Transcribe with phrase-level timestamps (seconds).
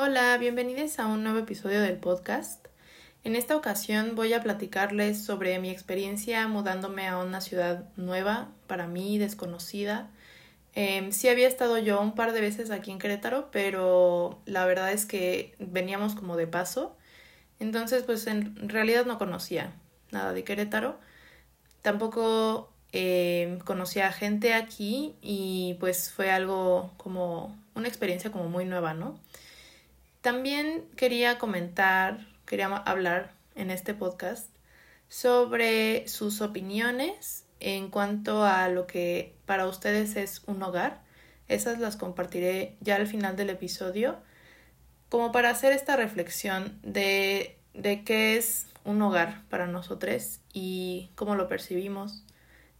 [0.00, 2.68] Hola, bienvenidos a un nuevo episodio del podcast.
[3.24, 8.86] En esta ocasión voy a platicarles sobre mi experiencia mudándome a una ciudad nueva, para
[8.86, 10.08] mí desconocida.
[10.76, 14.92] Eh, sí había estado yo un par de veces aquí en Querétaro, pero la verdad
[14.92, 16.96] es que veníamos como de paso.
[17.58, 19.72] Entonces, pues en realidad no conocía
[20.12, 21.00] nada de Querétaro.
[21.82, 28.94] Tampoco eh, conocía gente aquí y pues fue algo como una experiencia como muy nueva,
[28.94, 29.18] ¿no?
[30.20, 34.48] También quería comentar, quería hablar en este podcast
[35.08, 41.02] sobre sus opiniones en cuanto a lo que para ustedes es un hogar.
[41.46, 44.18] Esas las compartiré ya al final del episodio,
[45.08, 51.36] como para hacer esta reflexión de, de qué es un hogar para nosotros y cómo
[51.36, 52.24] lo percibimos,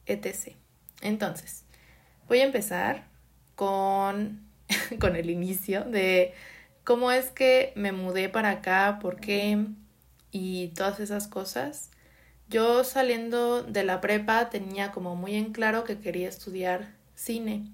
[0.06, 0.56] etc.
[1.02, 1.64] Entonces,
[2.26, 3.06] voy a empezar
[3.54, 4.44] con,
[5.00, 6.34] con el inicio de
[6.88, 9.66] cómo es que me mudé para acá, por qué
[10.30, 11.90] y todas esas cosas.
[12.48, 17.66] Yo saliendo de la prepa tenía como muy en claro que quería estudiar cine.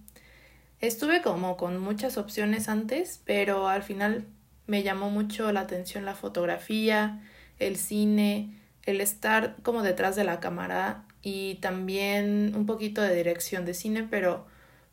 [0.80, 4.26] Estuve como con muchas opciones antes, pero al final
[4.66, 7.22] me llamó mucho la atención la fotografía,
[7.60, 13.64] el cine, el estar como detrás de la cámara y también un poquito de dirección
[13.64, 14.44] de cine, pero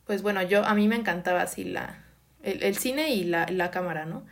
[0.06, 2.04] pues bueno, yo a mí me encantaba así la
[2.42, 4.24] el, cine y la, la, cámara, ¿no?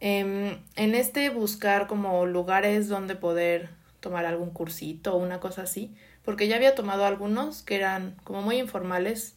[0.00, 5.94] Em, en este buscar como lugares donde poder tomar algún cursito o una cosa así,
[6.24, 9.36] porque ya había tomado algunos que eran como muy informales,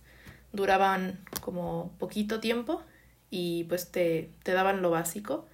[0.54, 2.82] duraban como poquito tiempo
[3.30, 5.48] y pues te, te daban lo básico,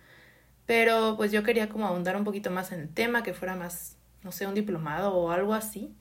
[0.66, 3.98] pero pues yo quería como ahondar un poquito más en el tema, que fuera más,
[4.24, 5.96] no sé, un diplomado o algo así.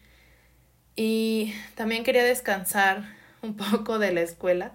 [0.96, 3.04] Y también quería descansar
[3.40, 4.74] un poco de la escuela.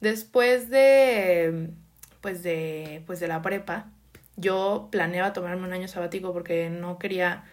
[0.00, 1.70] Después de,
[2.20, 3.86] pues de, pues de la prepa,
[4.36, 7.44] yo planeaba tomarme un año sabático porque no quería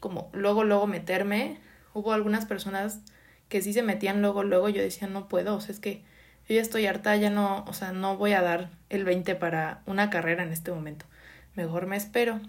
[0.00, 1.58] como luego, luego meterme.
[1.94, 3.00] Hubo algunas personas
[3.48, 6.02] que sí se metían luego, luego yo decía, no puedo, o sea, es que
[6.48, 9.82] yo ya estoy harta, ya no, o sea, no voy a dar el 20 para
[9.86, 11.06] una carrera en este momento.
[11.54, 12.40] Mejor me espero.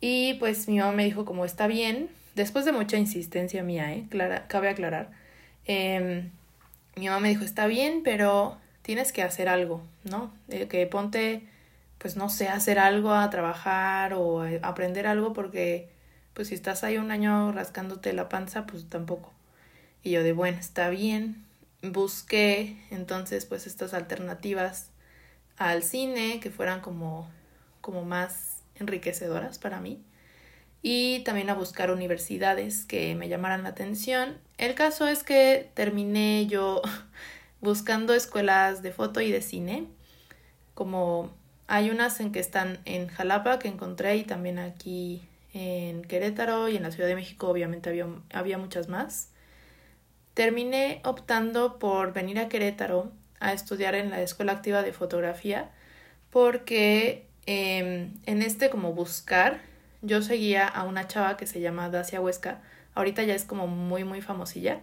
[0.00, 4.06] Y pues mi mamá me dijo como está bien, después de mucha insistencia mía, ¿eh?
[4.10, 5.10] Clara, cabe aclarar.
[5.66, 6.28] Eh,
[6.96, 10.32] mi mamá me dijo, está bien, pero tienes que hacer algo, ¿no?
[10.48, 11.46] que ponte,
[11.98, 15.88] pues no sé, hacer algo, a trabajar o a aprender algo, porque
[16.34, 19.32] pues si estás ahí un año rascándote la panza, pues tampoco.
[20.02, 21.44] Y yo de, bueno, está bien.
[21.82, 24.90] Busqué entonces pues estas alternativas
[25.56, 27.30] al cine que fueran como,
[27.80, 30.02] como más enriquecedoras para mí
[30.82, 34.36] y también a buscar universidades que me llamaran la atención.
[34.58, 36.82] El caso es que terminé yo
[37.60, 39.86] buscando escuelas de foto y de cine,
[40.74, 41.30] como
[41.66, 45.22] hay unas en que están en Jalapa que encontré y también aquí
[45.54, 49.30] en Querétaro y en la Ciudad de México obviamente había, había muchas más.
[50.34, 55.70] Terminé optando por venir a Querétaro a estudiar en la Escuela Activa de Fotografía
[56.30, 59.60] porque em, en este como buscar
[60.02, 62.60] yo seguía a una chava que se llama Dacia Huesca,
[62.94, 64.80] ahorita ya es como muy muy famosilla,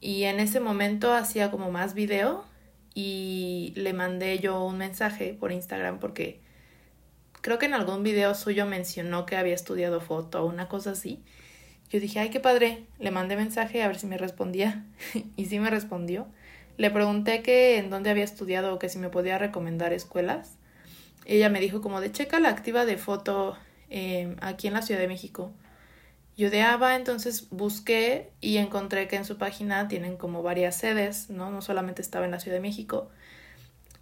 [0.00, 2.44] y en ese momento hacía como más video
[2.94, 6.40] y le mandé yo un mensaje por Instagram porque
[7.40, 11.22] creo que en algún video suyo mencionó que había estudiado foto o una cosa así.
[11.90, 12.84] Yo dije, ay, qué padre.
[12.98, 14.84] Le mandé mensaje a ver si me respondía.
[15.36, 16.26] y sí me respondió.
[16.78, 20.58] Le pregunté que en dónde había estudiado o que si me podía recomendar escuelas.
[21.24, 23.56] Ella me dijo como de checa la activa de foto
[23.88, 25.52] Em, aquí en la Ciudad de México.
[26.44, 31.50] ABA entonces busqué y encontré que en su página tienen como varias sedes, ¿no?
[31.50, 33.08] No solamente estaba en la Ciudad de México.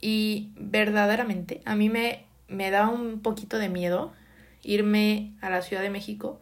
[0.00, 4.12] Y verdaderamente a mí me, me da un poquito de miedo
[4.62, 6.40] irme a la Ciudad de México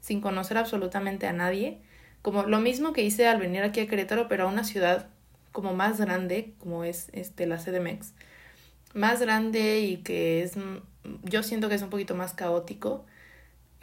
[0.00, 1.78] sin conocer absolutamente a nadie.
[2.22, 5.08] Como lo mismo que hice al venir aquí a Querétaro, pero a una ciudad
[5.52, 8.12] como más grande, como es este, la CDMX.
[8.94, 10.54] Más grande y que es
[11.22, 13.04] yo siento que es un poquito más caótico.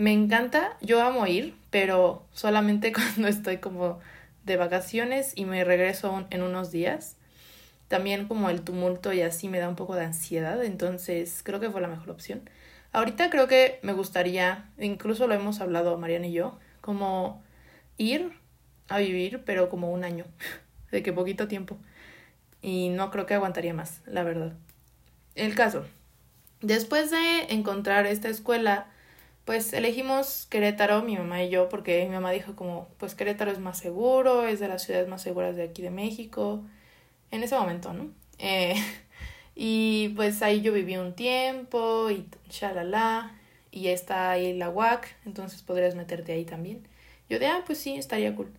[0.01, 3.99] Me encanta, yo amo ir, pero solamente cuando estoy como
[4.45, 7.17] de vacaciones y me regreso en unos días.
[7.87, 11.69] También como el tumulto y así me da un poco de ansiedad, entonces creo que
[11.69, 12.49] fue la mejor opción.
[12.93, 17.43] Ahorita creo que me gustaría, incluso lo hemos hablado Mariana y yo, como
[17.99, 18.31] ir
[18.87, 20.25] a vivir, pero como un año,
[20.91, 21.77] de que poquito tiempo.
[22.63, 24.53] Y no creo que aguantaría más, la verdad.
[25.35, 25.85] El caso,
[26.61, 28.85] Después de encontrar esta escuela,
[29.45, 33.59] pues elegimos Querétaro, mi mamá y yo, porque mi mamá dijo como, pues Querétaro es
[33.59, 36.63] más seguro, es de las ciudades más seguras de aquí de México,
[37.31, 38.09] en ese momento, ¿no?
[38.39, 38.75] Eh,
[39.55, 43.35] Y pues ahí yo viví un tiempo y shalala.
[43.71, 46.87] Y está ahí la UAC, entonces podrías meterte ahí también.
[47.29, 48.51] Yo de, ah, pues sí, estaría cool.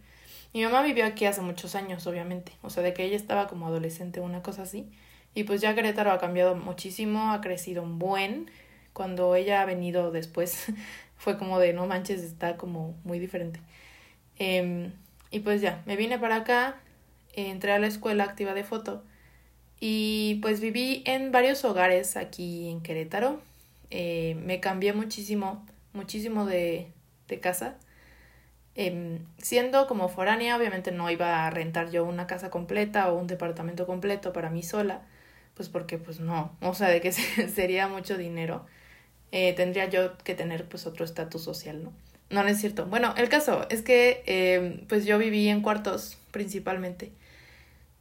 [0.54, 2.52] Mi mamá vivió aquí hace muchos años, obviamente.
[2.62, 4.90] O sea, de que ella estaba como adolescente, una cosa así.
[5.34, 8.50] Y pues ya Querétaro ha cambiado muchísimo, ha crecido un buen.
[8.92, 10.66] Cuando ella ha venido después,
[11.16, 13.60] fue como de, no manches, está como muy diferente.
[14.38, 14.92] Em,
[15.30, 16.76] y pues ya, me vine para acá,
[17.34, 19.02] entré a la escuela activa de foto
[19.80, 23.40] y pues viví en varios hogares aquí en Querétaro.
[23.90, 26.92] Eh, me cambié muchísimo, muchísimo de,
[27.28, 27.76] de casa.
[28.74, 33.26] Em, siendo como foránea, obviamente no iba a rentar yo una casa completa o un
[33.26, 35.02] departamento completo para mí sola,
[35.54, 38.66] pues porque pues no, o sea, de que sería mucho dinero.
[39.32, 41.92] Eh, tendría yo que tener pues otro estatus social, ¿no?
[42.28, 42.86] No, es cierto.
[42.86, 47.12] Bueno, el caso es que em, pues yo viví en cuartos principalmente.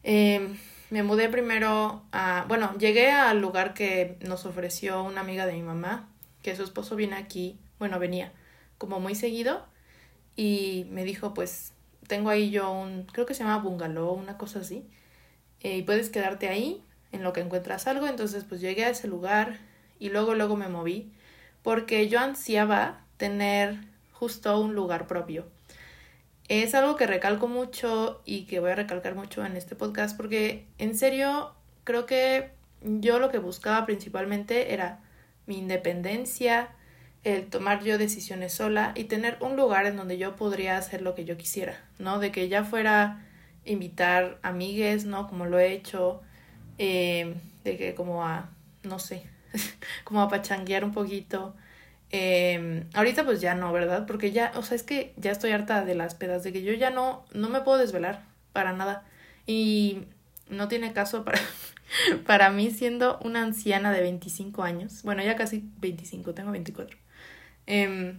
[0.04, 0.58] Em,
[0.90, 5.62] me mudé primero a, bueno, llegué al lugar que nos ofreció una amiga de mi
[5.62, 6.10] mamá,
[6.44, 8.34] que su esposo viene aquí, bueno, venía
[8.78, 9.66] como muy seguido
[10.36, 11.72] y me dijo, pues
[12.08, 14.86] tengo ahí yo un, creo que se llama bungalow, una cosa así,
[15.62, 16.84] eh, y puedes quedarte ahí
[17.14, 19.60] en lo que encuentras algo, entonces pues llegué a ese lugar
[20.00, 21.12] y luego luego me moví
[21.64, 23.78] porque yo ansiaba tener
[24.12, 25.48] justo un lugar propio.
[26.48, 30.66] Es algo que recalco mucho y que voy a recalcar mucho en este podcast porque
[30.78, 31.54] en serio
[31.84, 35.00] creo que yo lo que buscaba principalmente era
[35.46, 36.70] mi independencia,
[37.24, 41.14] el tomar yo decisiones sola y tener un lugar en donde yo podría hacer lo
[41.14, 42.20] que yo quisiera, ¿no?
[42.20, 43.26] De que ya fuera
[43.64, 45.28] invitar amigues, ¿no?
[45.28, 46.22] Como lo he hecho,
[46.80, 48.50] eh, de que como a,
[48.84, 49.24] no sé,
[50.04, 51.56] como a pachanguear un poquito.
[52.12, 54.06] Eh, ahorita pues ya no, ¿verdad?
[54.06, 56.74] Porque ya, o sea, es que ya estoy harta de las pedas, de que yo
[56.74, 59.06] ya no, no me puedo desvelar para nada.
[59.48, 60.06] Y
[60.50, 61.40] no tiene caso para,
[62.28, 66.98] para mí siendo una anciana de 25 años, bueno, ya casi 25, tengo 24.
[67.68, 68.18] Eh,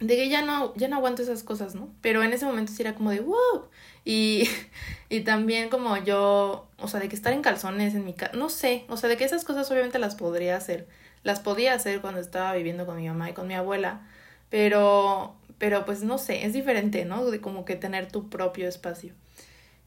[0.00, 1.88] de que ya no, ya no aguanto esas cosas, ¿no?
[2.00, 3.68] Pero en ese momento sí era como de wow.
[4.04, 4.48] Y,
[5.08, 8.48] y también como yo, o sea, de que estar en calzones en mi casa, no
[8.48, 10.86] sé, o sea, de que esas cosas obviamente las podría hacer.
[11.24, 14.06] Las podía hacer cuando estaba viviendo con mi mamá y con mi abuela,
[14.50, 17.28] pero, pero pues no sé, es diferente, ¿no?
[17.30, 19.14] De como que tener tu propio espacio.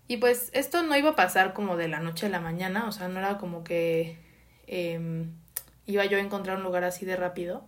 [0.08, 2.92] Y pues esto no iba a pasar como de la noche a la mañana, o
[2.92, 4.18] sea, no era como que
[4.68, 5.26] eh,
[5.86, 7.64] iba yo a encontrar un lugar así de rápido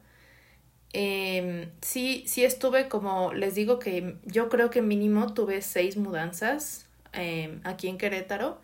[0.93, 6.87] eh, sí, sí estuve como, les digo que yo creo que mínimo tuve seis mudanzas
[7.13, 8.61] em, aquí en Querétaro.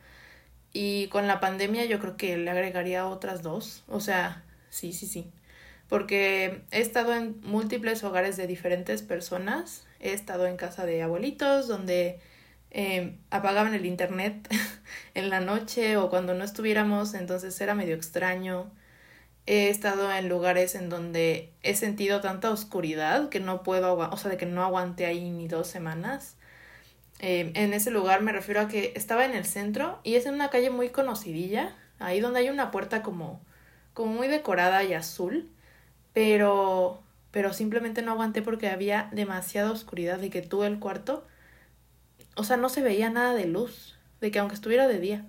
[0.73, 5.07] Y con la pandemia yo creo que le agregaría otras dos, o sea, sí, sí,
[5.07, 5.31] sí,
[5.89, 11.67] porque he estado en múltiples hogares de diferentes personas, he estado en casa de abuelitos
[11.67, 12.19] donde
[12.71, 14.47] em, apagaban el internet
[15.15, 18.71] en la noche o cuando no estuviéramos, entonces era medio extraño
[19.49, 24.29] he estado en lugares en donde he sentido tanta oscuridad que no puedo, o sea,
[24.29, 26.35] de que no aguante ahí ni dos semanas.
[27.17, 30.35] Eh, en ese lugar me refiero a que estaba en el centro y es en
[30.35, 33.41] una calle muy conocidilla, ahí donde hay una puerta como,
[33.95, 35.49] como muy decorada y azul,
[36.13, 41.25] pero, pero simplemente no aguanté porque había demasiada oscuridad de que tuve el cuarto,
[42.35, 45.25] o sea, no se veía nada de luz, de que aunque estuviera de día,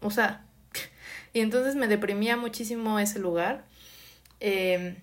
[0.00, 0.45] o sea,
[1.36, 3.66] y entonces me deprimía muchísimo ese lugar.
[4.40, 4.96] Em,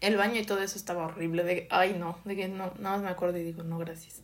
[0.00, 1.44] el baño y todo eso estaba horrible.
[1.44, 4.22] De, ay, no, de que no, nada más me acuerdo y digo, no, gracias.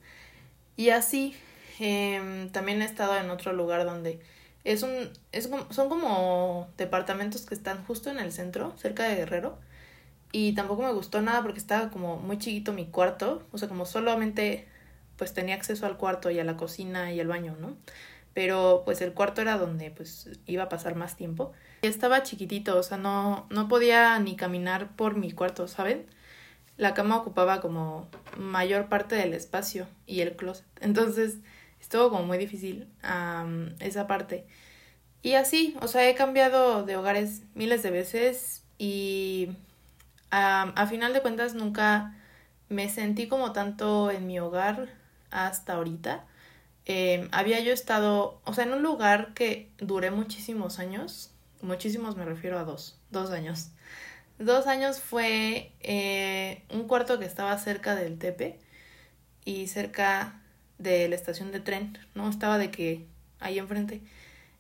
[0.77, 1.37] Y así,
[1.79, 4.19] em, también he estado en otro lugar donde
[4.65, 4.91] es un,
[5.31, 9.57] es, son como departamentos que están justo en el centro, cerca de Guerrero.
[10.33, 13.47] Y tampoco me gustó nada porque estaba como muy chiquito mi cuarto.
[13.53, 14.67] O sea, como solamente
[15.17, 17.77] pues tenía acceso al cuarto y a la cocina y al baño, ¿no?
[18.35, 21.53] Pero pues el cuarto era donde pues iba a pasar más tiempo.
[21.83, 26.07] Estaba chiquitito, o sea, no, no podía ni caminar por mi cuarto, ¿saben?
[26.77, 28.09] La cama ocupaba como
[28.39, 30.67] mayor parte del espacio y el closet.
[30.81, 31.39] Entonces
[31.81, 32.89] estuvo como muy difícil
[33.81, 34.47] esa parte.
[35.23, 39.51] Y así, o sea, he cambiado de hogares miles de veces y
[40.31, 42.15] a final de cuentas nunca
[42.71, 44.89] me sentí como tanto en mi hogar
[45.31, 46.25] hasta ahorita.
[46.93, 51.31] Em, había yo estado, o sea, en un lugar que duré muchísimos años,
[51.63, 53.69] muchísimos me refiero a dos, dos años.
[54.41, 58.59] Dos años fue eh, un cuarto que estaba cerca del Tepe
[59.45, 60.43] y cerca
[60.79, 62.29] de la estación de tren, ¿no?
[62.29, 63.07] Estaba de que
[63.39, 64.01] ahí enfrente.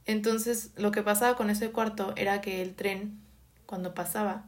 [0.07, 3.19] Entonces, lo que pasaba con ese cuarto era que el tren,
[3.67, 4.45] cuando pasaba,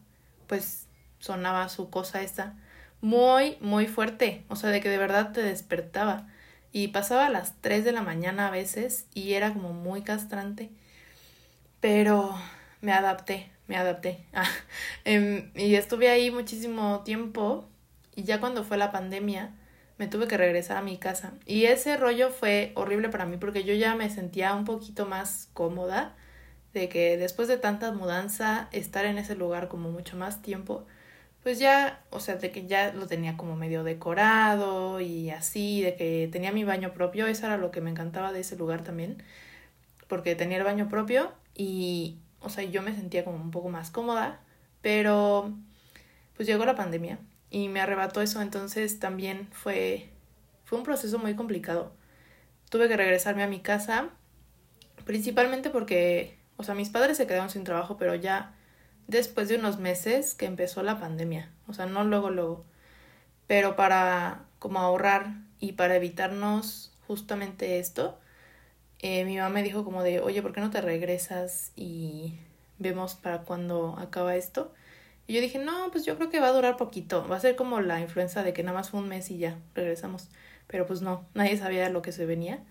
[0.47, 0.87] pues
[1.19, 2.55] sonaba su cosa esta
[3.01, 4.45] muy, muy fuerte.
[4.49, 6.29] O sea, de que de verdad te despertaba
[6.73, 10.71] y pasaba a las 3 de la mañana a veces y era como muy castrante.
[11.81, 12.35] Pero,
[12.81, 14.25] me adapté, me adapté.
[15.05, 17.69] Em, y estuve ahí muchísimo tiempo
[18.15, 19.55] y ya cuando fue la pandemia
[19.99, 21.35] me tuve que regresar a mi casa.
[21.47, 25.49] Y ese rollo fue horrible para mí porque yo ya me sentía un poquito más
[25.53, 26.15] cómoda
[26.75, 30.87] de que después de tanta mudanza, estar en ese lugar como mucho más tiempo,
[31.43, 35.97] pues ya, o sea, de que ya lo tenía como medio decorado y así, de
[35.97, 39.23] que tenía mi baño propio, eso era lo que me encantaba de ese lugar también,
[40.09, 43.91] porque tenía el baño propio y, o sea, yo me sentía como un poco más
[43.91, 44.41] cómoda,
[44.83, 45.53] pero
[46.37, 47.19] pues llegó la pandemia
[47.51, 50.11] y me arrebató eso, entonces también fue,
[50.65, 51.93] fue un proceso muy complicado.
[52.71, 54.11] Tuve que regresarme a mi casa,
[55.05, 58.55] principalmente porque, o sea, mis padres se quedaron sin trabajo, pero ya
[59.07, 62.65] después de unos meses que empezó la pandemia, o sea, no luego, luego,
[63.47, 68.19] pero para como ahorrar y para evitarnos justamente esto,
[69.01, 72.39] eh, mi mamá me dijo como de, oye, ¿por qué no te regresas y
[72.79, 74.73] vemos para cuando acaba esto?
[75.27, 77.57] Y yo dije, no, pues yo creo que va a durar poquito, va a ser
[77.57, 80.29] como la influenza de que nada más fue un mes y ya regresamos,
[80.67, 82.65] pero pues no, nadie sabía lo que se venía.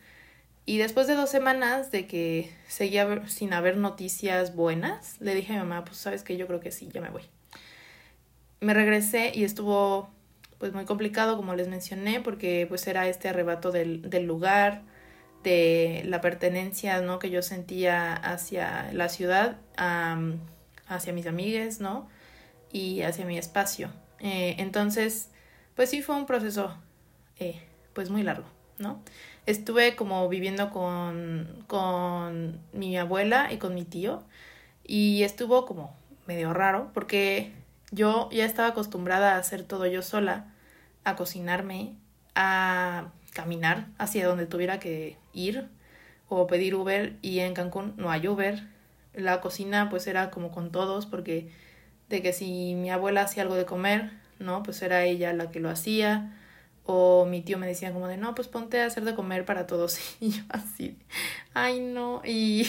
[0.71, 5.55] Y después de dos semanas de que seguía sin haber noticias buenas, le dije a
[5.61, 7.23] mi mamá, pues sabes que yo creo que sí, ya me voy.
[8.61, 10.09] Me regresé y estuvo
[10.59, 14.83] pues muy complicado, como les mencioné, porque pues era este arrebato del, del lugar,
[15.43, 17.19] de la pertenencia, ¿no?
[17.19, 22.07] Que yo sentía hacia la ciudad, hacia mis amigues, ¿no?
[22.71, 23.91] Y hacia mi espacio.
[24.21, 25.31] Eh, entonces,
[25.75, 26.77] pues sí fue un proceso,
[27.39, 27.61] eh,
[27.91, 28.45] pues muy largo,
[28.77, 29.03] ¿no?
[29.51, 34.23] Estuve como viviendo con, con mi abuela y con mi tío
[34.83, 37.51] y estuvo como medio raro porque
[37.91, 40.45] yo ya estaba acostumbrada a hacer todo yo sola,
[41.03, 41.95] a cocinarme,
[42.35, 45.67] a caminar hacia donde tuviera que ir
[46.29, 48.63] o pedir Uber y en Cancún no hay Uber.
[49.13, 51.51] La cocina pues era como con todos porque
[52.09, 54.63] de que si mi abuela hacía algo de comer, ¿no?
[54.63, 56.37] Pues era ella la que lo hacía
[56.85, 59.67] o mi tío me decía como de, no, pues ponte a hacer de comer para
[59.67, 59.99] todos.
[60.19, 60.97] Y yo así,
[61.53, 62.21] ay no.
[62.25, 62.67] Y,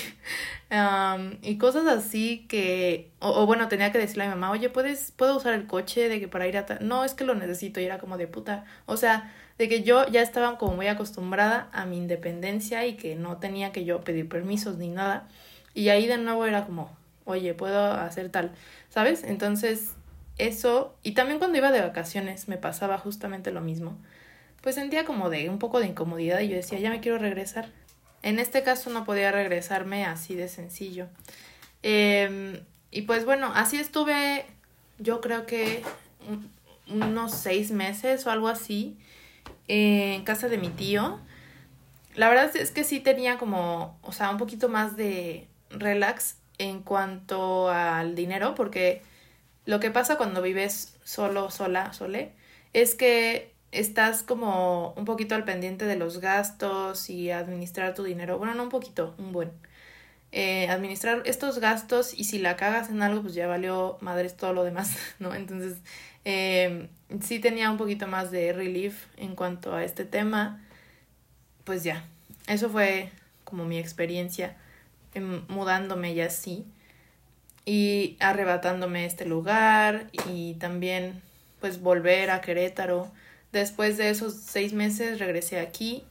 [1.42, 5.37] y cosas así que, o, bueno, tenía que decirle a mi mamá, oye, ¿puedes, ¿puedo
[5.37, 6.66] usar el coche de que para ir a...
[6.81, 7.81] No, es que lo necesito.
[7.81, 8.64] Y era como de puta.
[8.87, 13.16] O sea, de que yo ya estaba como muy acostumbrada a mi independencia y que
[13.16, 15.28] no tenía que yo pedir permisos ni nada.
[15.75, 16.90] Y ahí de nuevo era como,
[17.25, 18.52] oye, puedo hacer tal,
[18.90, 19.25] ¿sabes?
[19.25, 19.95] Entonces
[20.47, 23.99] eso, y también cuando iba de vacaciones me pasaba justamente lo mismo,
[24.61, 27.69] pues sentía como de un poco de incomodidad y yo decía, ya me quiero regresar.
[28.23, 31.09] En este caso no podía regresarme así de sencillo.
[31.83, 34.47] Em, y pues bueno, así estuve,
[34.99, 35.83] yo creo que
[36.89, 38.97] unos seis meses o algo así,
[39.69, 41.21] en casa de mi tío.
[42.15, 46.83] La verdad es que sí tenía como, o sea, un poquito más de relax en
[46.83, 49.03] cuanto al dinero, porque
[49.64, 52.33] lo que pasa cuando vives solo, sola, sole,
[52.73, 58.38] es que estás como un poquito al pendiente de los gastos y administrar tu dinero.
[58.38, 59.52] Bueno, no un poquito, un buen.
[60.33, 64.52] Eh, administrar estos gastos y si la cagas en algo, pues ya valió madres todo
[64.52, 65.35] lo demás, ¿no?
[65.35, 65.78] Entonces,
[66.25, 66.88] eh,
[67.21, 70.64] sí tenía un poquito más de relief en cuanto a este tema.
[71.64, 72.04] Pues ya,
[72.47, 73.11] eso fue
[73.45, 74.57] como mi experiencia
[75.49, 76.64] mudándome ya así
[77.64, 81.23] y arrebatándome este lugar y también
[81.61, 83.11] pues volver a Querétaro.
[83.52, 86.04] Después de esos seis meses regresé aquí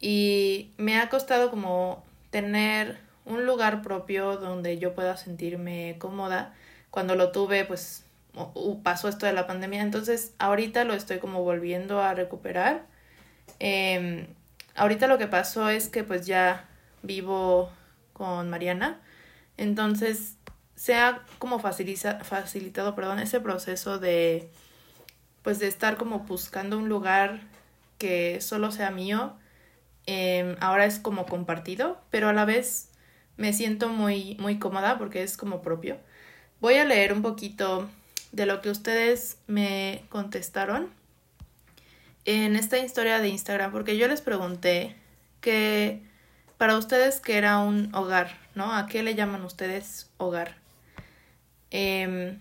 [0.00, 6.54] y me ha costado como tener un lugar propio donde yo pueda sentirme cómoda.
[6.90, 8.04] Cuando lo tuve pues
[8.82, 12.86] pasó esto de la pandemia, entonces ahorita lo estoy como volviendo a recuperar.
[13.58, 14.26] Em,
[14.74, 16.68] ahorita lo que pasó es que pues ya
[17.02, 17.70] vivo
[18.12, 19.00] con Mariana,
[19.56, 20.36] entonces
[20.78, 24.48] se ha como facilita, facilitado perdón, ese proceso de
[25.42, 27.40] pues de estar como buscando un lugar
[27.98, 29.34] que solo sea mío.
[30.06, 32.90] Em, ahora es como compartido, pero a la vez
[33.36, 35.98] me siento muy, muy cómoda porque es como propio.
[36.60, 37.88] Voy a leer un poquito
[38.30, 40.90] de lo que ustedes me contestaron
[42.24, 44.94] en esta historia de Instagram, porque yo les pregunté
[45.40, 46.02] que
[46.56, 48.74] para ustedes que era un hogar, ¿no?
[48.74, 50.67] ¿A qué le llaman ustedes hogar?
[51.70, 52.38] Eh,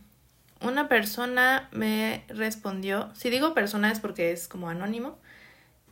[0.62, 5.18] una persona me respondió, si digo persona es porque es como anónimo,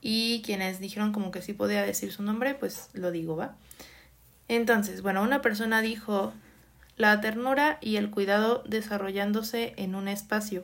[0.02, 3.56] y quienes dijeron como que sí podía decir su nombre, pues lo digo, ¿va?
[4.48, 6.34] Entonces, bueno, una persona dijo
[6.96, 10.64] la ternura y el cuidado desarrollándose en un espacio.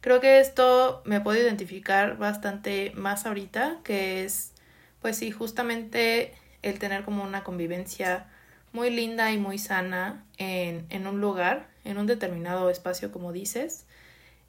[0.00, 4.52] Creo que esto me puedo identificar bastante más ahorita, que es,
[5.00, 8.26] pues sí, justamente el tener como una convivencia
[8.72, 13.86] muy linda y muy sana en, en un lugar, en un determinado espacio, como dices.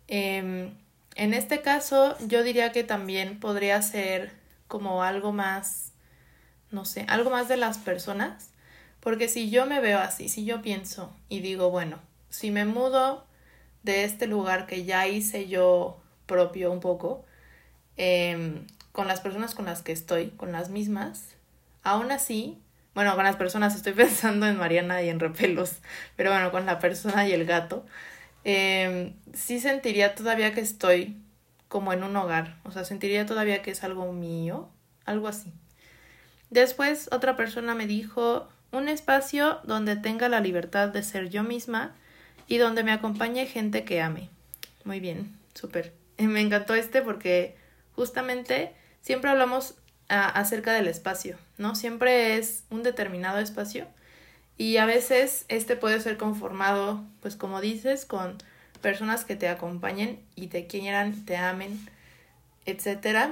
[0.07, 0.73] Em,
[1.15, 4.31] en este caso, yo diría que también podría ser
[4.67, 5.93] como algo más,
[6.71, 8.51] no sé, algo más de las personas,
[8.99, 13.25] porque si yo me veo así, si yo pienso y digo, bueno, si me mudo
[13.83, 17.25] de este lugar que ya hice yo propio un poco,
[17.97, 21.35] em, con las personas con las que estoy, con las mismas,
[21.83, 22.61] aún así,
[22.99, 25.77] bueno, con las personas estoy pensando en Mariana y en Repelos,
[26.17, 27.85] pero bueno, con la persona y el gato,
[28.43, 31.15] eh, sí sentiría todavía que estoy
[31.69, 34.67] como en un hogar, o sea, sentiría todavía que es algo mío,
[35.05, 35.53] algo así.
[36.49, 41.95] Después otra persona me dijo un espacio donde tenga la libertad de ser yo misma
[42.47, 44.27] y donde me acompañe gente que ame.
[44.83, 45.93] Muy bien, súper.
[46.17, 47.55] Me encantó este porque
[47.95, 49.75] justamente siempre hablamos
[50.09, 51.75] acerca del espacio, ¿no?
[51.75, 53.87] Siempre es un determinado espacio
[54.57, 58.37] y a veces este puede ser conformado, pues como dices, con
[58.81, 61.79] personas que te acompañen y te quieran, te amen,
[62.65, 63.31] etc.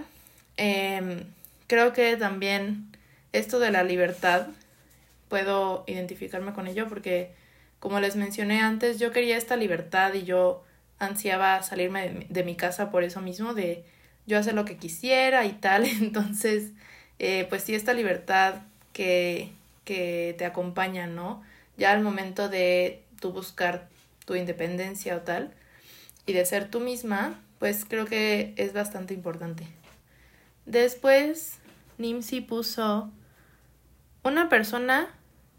[0.56, 1.26] Em,
[1.68, 2.92] creo que también
[3.34, 4.48] esto de la libertad
[5.30, 7.34] puedo identificarme con ello porque,
[7.80, 10.64] como les mencioné antes, yo quería esta libertad y yo
[11.00, 13.86] ansiaba salirme de, mi casa por eso mismo, de
[14.28, 15.86] yo hacer lo que quisiera y tal.
[16.02, 16.72] Entonces,
[17.18, 18.56] eh, pues sí, esta libertad
[18.94, 19.52] que,
[19.86, 21.42] que te acompaña, ¿no?
[21.78, 23.88] Ya al momento de tú buscar
[24.26, 25.54] tu independencia o tal,
[26.26, 29.66] y de ser tú misma, pues creo que es bastante importante.
[30.66, 31.60] Después,
[31.98, 33.10] Nimsi puso
[34.24, 35.08] una persona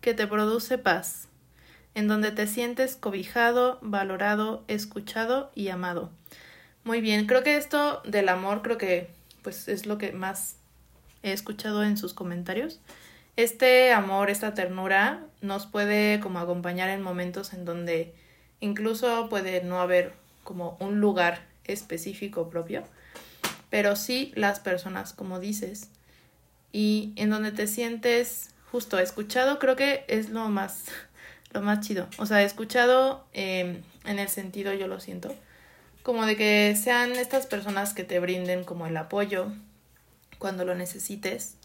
[0.03, 1.29] que te produce paz,
[1.95, 6.11] en donde te sientes cobijado, valorado, escuchado y amado.
[6.89, 9.11] Muy bien, creo que esto del amor creo que
[9.43, 10.57] pues es lo que más
[11.23, 12.81] he escuchado en sus comentarios
[13.37, 18.15] este amor, esta ternura nos puede como acompañar en momentos en donde
[18.61, 20.15] incluso puede no haber
[20.45, 22.83] como un lugar específico propio,
[23.69, 25.91] pero sí las personas, como dices,
[26.73, 30.87] y en donde te sientes justo escuchado, creo que es lo más,
[31.53, 32.09] lo más chido.
[32.17, 35.33] O sea, escuchado em, en el sentido, yo lo siento,
[36.09, 39.49] como de que sean estas personas que te brinden como el apoyo
[40.39, 41.57] cuando lo necesites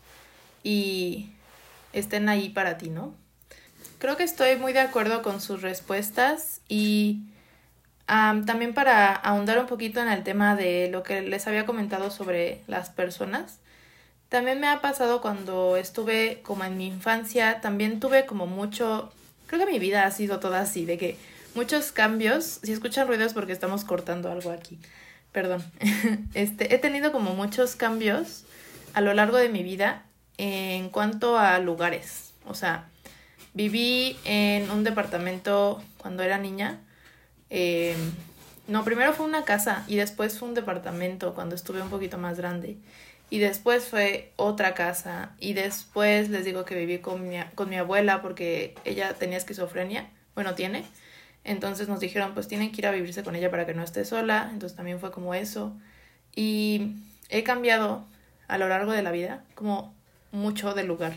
[0.63, 1.29] y
[1.93, 3.15] estén ahí para ti, ¿no?
[3.99, 7.21] Creo que estoy muy de acuerdo con sus respuestas y
[8.06, 12.63] también para ahondar un poquito en el tema de lo que les había comentado sobre
[12.67, 13.60] las personas.
[14.27, 19.10] También me ha pasado cuando estuve como en mi infancia, también tuve como mucho,
[19.47, 23.34] creo que mi vida ha sido toda así, de que muchos cambios, si escuchan ruidos
[23.34, 24.80] porque estamos cortando algo aquí,
[25.32, 25.63] perdón,
[26.34, 28.44] este, he tenido como muchos cambios
[28.94, 30.04] a lo largo de mi vida
[30.38, 32.34] en cuanto a lugares.
[32.46, 32.86] O sea,
[33.54, 36.80] viví en un departamento cuando era niña.
[37.50, 37.98] Em,
[38.68, 42.38] no, primero fue una casa y después fue un departamento cuando estuve un poquito más
[42.38, 42.78] grande.
[43.30, 45.32] Y después fue otra casa.
[45.39, 50.10] Y después les digo que viví con mi, con mi abuela porque ella tenía esquizofrenia.
[50.36, 50.86] Bueno, tiene.
[51.43, 54.06] Entonces nos dijeron, pues tienen que ir a vivirse con ella para que no esté
[54.06, 54.49] sola.
[54.51, 55.73] Entonces también fue como eso.
[56.36, 56.93] Y
[57.29, 58.06] he cambiado
[58.47, 59.93] a lo largo de la vida, como
[60.32, 61.13] mucho del lugar.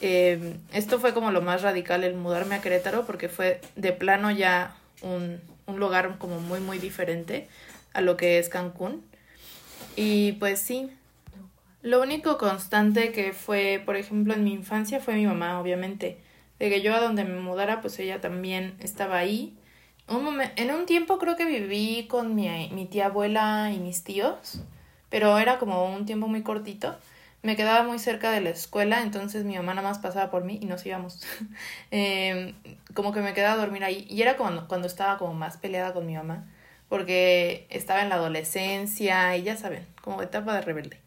[0.00, 4.32] Eh, esto fue como lo más radical el mudarme a Querétaro porque fue de plano
[4.32, 7.48] ya un, un lugar como muy muy diferente
[7.92, 9.04] a lo que es Cancún.
[9.96, 10.90] Y pues sí,
[11.82, 16.18] lo único constante que fue, por ejemplo, en mi infancia fue mi mamá, obviamente.
[16.58, 19.56] De que yo a donde me mudara, pues ella también estaba ahí.
[20.08, 24.62] Un en un tiempo creo que viví con mi, mi tía abuela y mis tíos,
[25.08, 26.96] pero era como un tiempo muy cortito
[27.42, 30.58] me quedaba muy cerca de la escuela, entonces mi mamá nada más pasaba por mí
[30.62, 31.20] y nos íbamos.
[31.90, 32.54] Em,
[32.94, 34.06] como que me quedaba a dormir ahí.
[34.08, 36.46] Y era cuando, cuando estaba como más peleada con mi mamá,
[36.88, 41.00] porque estaba en la adolescencia y ya saben, como etapa de rebelde.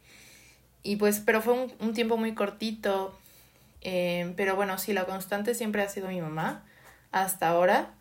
[0.84, 3.18] Y pues, pero fue un tiempo muy cortito.
[3.88, 6.66] Em, pero bueno, sí, la constante siempre ha sido mi mamá,
[7.12, 7.92] hasta ahora.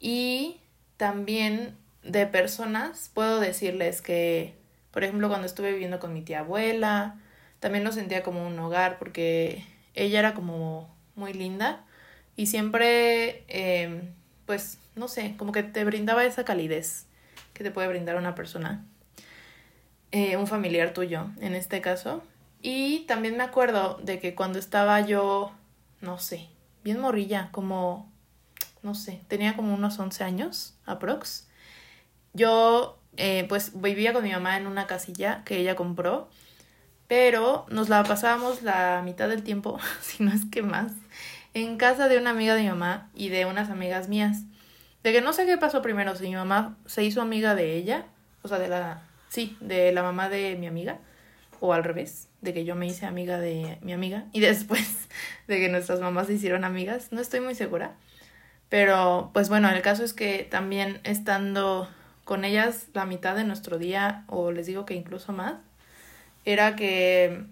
[0.00, 0.58] Y
[0.96, 4.54] también de personas, puedo decirles que,
[4.90, 7.16] por ejemplo, cuando estuve viviendo con mi tía abuela,
[7.60, 11.84] también lo sentía como un hogar porque ella era como muy linda
[12.34, 14.14] y siempre, em,
[14.46, 17.04] pues, no sé, como que te brindaba esa calidez
[17.52, 18.82] que te puede brindar una persona,
[20.10, 22.22] eh, un familiar tuyo en este caso.
[22.60, 25.52] Y también me acuerdo de que cuando estaba yo,
[26.00, 26.48] no sé,
[26.84, 28.10] bien morrilla, como,
[28.82, 31.48] no sé, tenía como unos 11 años, aprox.
[32.34, 36.28] Yo, eh, pues, vivía con mi mamá en una casilla que ella compró
[37.08, 40.92] pero nos la pasábamos la mitad del tiempo, si no es que más,
[41.54, 44.42] en casa de una amiga de mi mamá y de unas amigas mías.
[45.02, 48.04] De que no sé qué pasó primero, si mi mamá se hizo amiga de ella,
[48.42, 50.98] o sea, de la, sí, de la mamá de mi amiga,
[51.60, 55.08] o al revés, de que yo me hice amiga de mi amiga y después
[55.46, 57.96] de que nuestras mamás se hicieron amigas, no estoy muy segura.
[58.68, 61.88] Pero pues bueno, el caso es que también estando
[62.24, 65.54] con ellas la mitad de nuestro día, o les digo que incluso más,
[66.44, 67.44] era que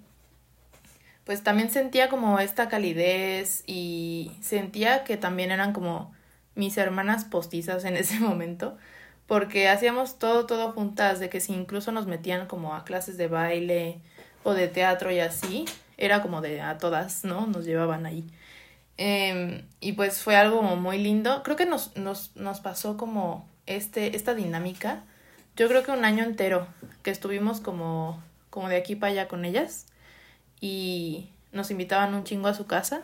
[1.25, 6.15] pues también sentía como esta calidez y sentía que también eran como
[6.55, 8.77] mis hermanas postizas en ese momento,
[9.27, 13.29] porque hacíamos todo, todo juntas, de que si incluso nos metían como a clases de
[13.29, 14.01] baile
[14.45, 15.65] o de teatro y así,
[15.99, 17.47] era como de a todas, ¿no?
[17.47, 18.25] Nos llevaban ahí.
[18.99, 21.43] Em, y pues fue algo muy lindo.
[21.43, 25.05] Creo que nos, nos, nos pasó como este, esta dinámica.
[25.57, 26.67] Yo creo que un año entero
[27.03, 29.87] que estuvimos como, como de aquí para allá con ellas
[30.61, 33.03] y nos invitaban un chingo a su casa.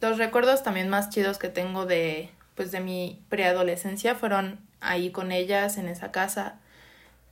[0.00, 5.32] Los recuerdos también más chidos que tengo de pues de mi preadolescencia fueron ahí con
[5.32, 6.58] ellas en esa casa.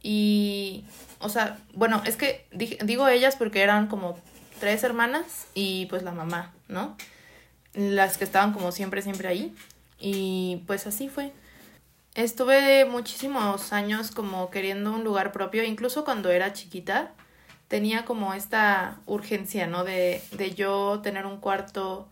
[0.03, 0.85] Y
[1.19, 4.19] o sea, bueno, es que digo ellas porque eran como
[4.61, 6.97] tres hermanas y pues la mamá, ¿no?
[7.77, 9.55] las que estaban como siempre, siempre ahí.
[9.99, 11.33] Y pues así fue.
[12.15, 17.13] Estuve muchísimos años como queriendo un lugar propio, incluso cuando era chiquita,
[17.69, 19.85] tenía como esta urgencia, ¿no?
[19.85, 22.09] De, de yo tener un cuarto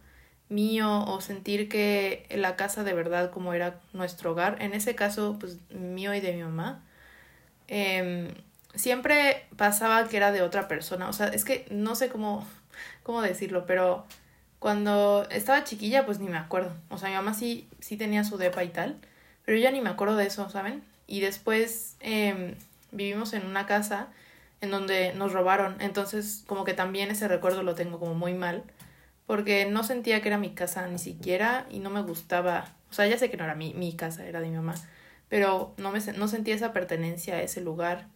[0.48, 5.36] mío o sentir que la casa de verdad como era nuestro hogar, en ese caso
[5.40, 6.82] pues mío y de mi mamá,
[7.68, 8.28] em,
[8.74, 12.46] siempre pasaba que era de otra persona, o sea, es que no sé cómo,
[13.02, 14.04] cómo decirlo, pero
[14.64, 16.72] cuando estaba chiquilla, pues ni me acuerdo.
[16.88, 18.96] O sea, mi mamá sí, sí tenía su depa y tal,
[19.44, 20.82] pero yo ya ni me acuerdo de eso, ¿saben?
[21.06, 22.56] Y después eh,
[22.90, 24.08] vivimos en una casa
[24.62, 25.76] en donde nos robaron.
[25.80, 28.64] Entonces, como que también ese recuerdo lo tengo como muy mal,
[29.26, 32.74] porque no sentía que era mi casa ni siquiera y no me gustaba.
[32.90, 34.74] O sea, ya sé que no era mi, mi casa, era de mi mamá,
[35.28, 38.06] pero no, me, no sentía esa pertenencia a ese lugar.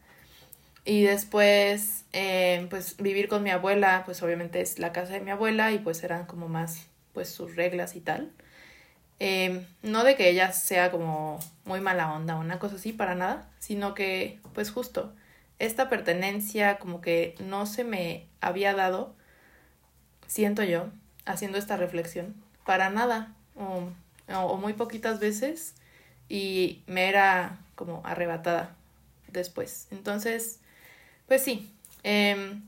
[0.84, 5.30] Y después, eh, pues vivir con mi abuela, pues obviamente es la casa de mi
[5.30, 8.32] abuela y pues eran como más, pues sus reglas y tal.
[9.20, 13.14] Eh, no de que ella sea como muy mala onda o una cosa así, para
[13.14, 15.12] nada, sino que pues justo
[15.58, 19.16] esta pertenencia como que no se me había dado,
[20.28, 20.86] siento yo,
[21.26, 23.90] haciendo esta reflexión, para nada, o,
[24.32, 25.74] o muy poquitas veces,
[26.28, 28.76] y me era como arrebatada
[29.32, 29.88] después.
[29.90, 30.60] Entonces,
[31.26, 31.70] pues sí,
[32.02, 32.62] em,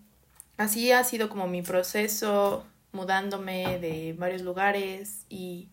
[0.57, 5.69] así ha sido como mi proceso mudándome de varios lugares y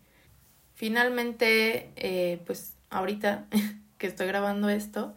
[0.75, 3.45] finalmente, eh, pues ahorita
[3.97, 5.15] que estoy grabando esto,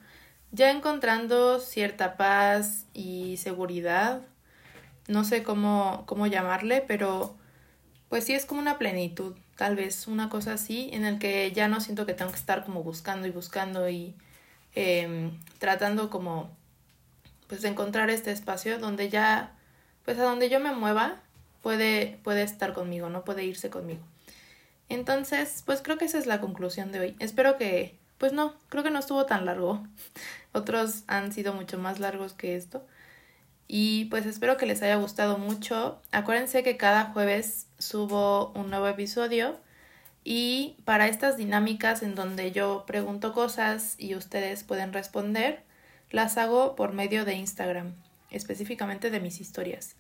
[0.53, 4.23] ya encontrando cierta paz y seguridad,
[5.11, 7.37] no sé cómo, cómo llamarle, pero
[8.09, 11.69] pues sí es como una plenitud, tal vez una cosa así, en el que ya
[11.69, 14.15] no siento que tengo que estar como buscando y buscando y
[14.75, 16.51] em, tratando como
[17.49, 19.57] pues encontrar este espacio donde ya,
[20.05, 21.21] pues a donde yo me mueva,
[21.63, 24.01] puede, puede estar conmigo, no puede irse conmigo.
[24.89, 27.17] Entonces, pues creo que esa es la conclusión de hoy.
[27.19, 29.85] Espero que, pues no, creo que no estuvo tan largo.
[30.53, 32.85] Otros han sido mucho más largos que esto.
[33.73, 36.03] Y pues espero que les haya gustado mucho.
[36.11, 39.61] Acuérdense que cada jueves subo un nuevo episodio.
[40.25, 45.63] Y para estas dinámicas en donde yo pregunto cosas y ustedes pueden responder,
[46.11, 47.95] las hago por medio de Instagram,
[48.33, 49.95] específicamente de mis historias.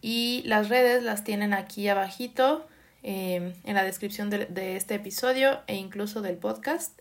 [0.00, 2.68] Y las redes las tienen aquí abajito
[3.02, 6.96] em, en la descripción de, de este episodio e incluso del podcast.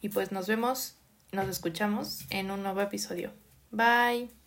[0.00, 0.98] Y pues nos vemos,
[1.32, 3.32] nos escuchamos en un nuevo episodio.
[3.72, 4.41] Bye.